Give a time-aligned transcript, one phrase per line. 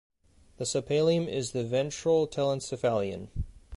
[0.57, 3.27] The subpallium is the ventral telencephalon.